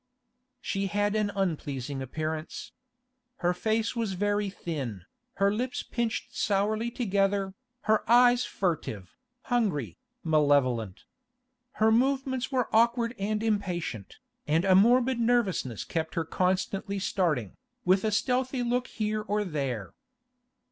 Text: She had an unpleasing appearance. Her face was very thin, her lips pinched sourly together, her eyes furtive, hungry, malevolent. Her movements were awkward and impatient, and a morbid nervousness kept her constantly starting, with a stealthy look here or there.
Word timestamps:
She 0.61 0.87
had 0.87 1.13
an 1.15 1.31
unpleasing 1.35 2.01
appearance. 2.01 2.71
Her 3.45 3.53
face 3.53 3.95
was 3.95 4.13
very 4.13 4.49
thin, 4.49 5.05
her 5.35 5.53
lips 5.53 5.83
pinched 5.83 6.35
sourly 6.35 6.89
together, 6.89 7.53
her 7.81 8.01
eyes 8.09 8.43
furtive, 8.43 9.15
hungry, 9.43 9.99
malevolent. 10.23 11.03
Her 11.73 11.91
movements 11.91 12.51
were 12.51 12.67
awkward 12.75 13.13
and 13.19 13.43
impatient, 13.43 14.17
and 14.47 14.65
a 14.65 14.73
morbid 14.73 15.19
nervousness 15.19 15.83
kept 15.83 16.15
her 16.15 16.25
constantly 16.25 16.97
starting, 16.97 17.55
with 17.85 18.03
a 18.03 18.09
stealthy 18.09 18.63
look 18.63 18.87
here 18.87 19.21
or 19.21 19.45
there. 19.45 19.93